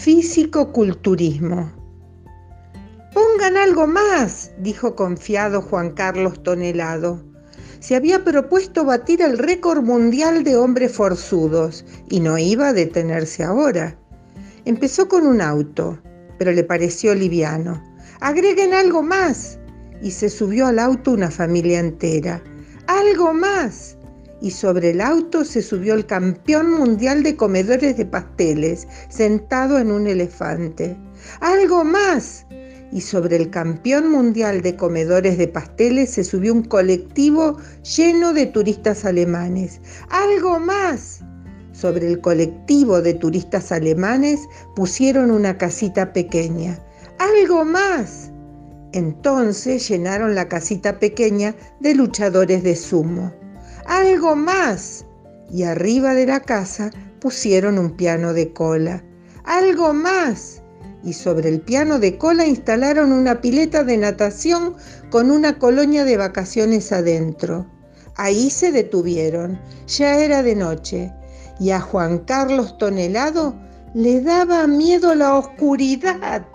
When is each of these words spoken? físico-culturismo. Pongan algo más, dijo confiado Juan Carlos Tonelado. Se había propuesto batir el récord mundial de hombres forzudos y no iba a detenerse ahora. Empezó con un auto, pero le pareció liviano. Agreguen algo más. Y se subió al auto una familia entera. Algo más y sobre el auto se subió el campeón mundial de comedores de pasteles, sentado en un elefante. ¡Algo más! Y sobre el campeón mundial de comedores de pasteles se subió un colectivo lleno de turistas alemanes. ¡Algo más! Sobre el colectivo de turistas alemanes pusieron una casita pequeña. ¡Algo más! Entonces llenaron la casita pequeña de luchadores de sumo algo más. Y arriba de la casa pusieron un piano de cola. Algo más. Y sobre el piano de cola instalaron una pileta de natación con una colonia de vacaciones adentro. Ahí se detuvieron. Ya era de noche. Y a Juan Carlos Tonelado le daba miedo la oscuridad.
físico-culturismo. 0.00 1.70
Pongan 3.12 3.58
algo 3.58 3.86
más, 3.86 4.50
dijo 4.58 4.96
confiado 4.96 5.60
Juan 5.60 5.90
Carlos 5.90 6.42
Tonelado. 6.42 7.22
Se 7.80 7.96
había 7.96 8.24
propuesto 8.24 8.86
batir 8.86 9.20
el 9.20 9.36
récord 9.36 9.82
mundial 9.82 10.42
de 10.42 10.56
hombres 10.56 10.92
forzudos 10.92 11.84
y 12.08 12.20
no 12.20 12.38
iba 12.38 12.68
a 12.68 12.72
detenerse 12.72 13.44
ahora. 13.44 13.98
Empezó 14.64 15.06
con 15.06 15.26
un 15.26 15.42
auto, 15.42 16.00
pero 16.38 16.52
le 16.52 16.64
pareció 16.64 17.14
liviano. 17.14 17.82
Agreguen 18.20 18.72
algo 18.72 19.02
más. 19.02 19.58
Y 20.02 20.12
se 20.12 20.30
subió 20.30 20.66
al 20.66 20.78
auto 20.78 21.12
una 21.12 21.30
familia 21.30 21.78
entera. 21.78 22.42
Algo 22.86 23.34
más 23.34 23.98
y 24.40 24.50
sobre 24.50 24.90
el 24.90 25.00
auto 25.00 25.44
se 25.44 25.62
subió 25.62 25.94
el 25.94 26.06
campeón 26.06 26.70
mundial 26.70 27.22
de 27.22 27.36
comedores 27.36 27.96
de 27.96 28.06
pasteles, 28.06 28.88
sentado 29.08 29.78
en 29.78 29.90
un 29.90 30.06
elefante. 30.06 30.96
¡Algo 31.40 31.84
más! 31.84 32.46
Y 32.92 33.02
sobre 33.02 33.36
el 33.36 33.50
campeón 33.50 34.10
mundial 34.10 34.62
de 34.62 34.76
comedores 34.76 35.38
de 35.38 35.46
pasteles 35.46 36.10
se 36.10 36.24
subió 36.24 36.52
un 36.52 36.64
colectivo 36.64 37.58
lleno 37.96 38.32
de 38.32 38.46
turistas 38.46 39.04
alemanes. 39.04 39.80
¡Algo 40.08 40.58
más! 40.58 41.20
Sobre 41.72 42.08
el 42.08 42.20
colectivo 42.20 43.00
de 43.00 43.14
turistas 43.14 43.70
alemanes 43.72 44.40
pusieron 44.74 45.30
una 45.30 45.56
casita 45.56 46.12
pequeña. 46.12 46.78
¡Algo 47.18 47.64
más! 47.64 48.32
Entonces 48.92 49.88
llenaron 49.88 50.34
la 50.34 50.48
casita 50.48 50.98
pequeña 50.98 51.54
de 51.78 51.94
luchadores 51.94 52.64
de 52.64 52.74
sumo 52.74 53.39
algo 53.90 54.36
más. 54.36 55.04
Y 55.50 55.64
arriba 55.64 56.14
de 56.14 56.24
la 56.24 56.40
casa 56.40 56.90
pusieron 57.20 57.76
un 57.76 57.96
piano 57.96 58.32
de 58.32 58.52
cola. 58.52 59.02
Algo 59.44 59.92
más. 59.92 60.62
Y 61.02 61.12
sobre 61.12 61.48
el 61.48 61.60
piano 61.60 61.98
de 61.98 62.16
cola 62.16 62.46
instalaron 62.46 63.10
una 63.10 63.40
pileta 63.40 63.82
de 63.82 63.96
natación 63.96 64.76
con 65.10 65.32
una 65.32 65.58
colonia 65.58 66.04
de 66.04 66.16
vacaciones 66.16 66.92
adentro. 66.92 67.66
Ahí 68.14 68.48
se 68.50 68.70
detuvieron. 68.70 69.60
Ya 69.88 70.20
era 70.20 70.44
de 70.44 70.54
noche. 70.54 71.12
Y 71.58 71.72
a 71.72 71.80
Juan 71.80 72.18
Carlos 72.18 72.78
Tonelado 72.78 73.56
le 73.92 74.20
daba 74.20 74.68
miedo 74.68 75.16
la 75.16 75.34
oscuridad. 75.34 76.46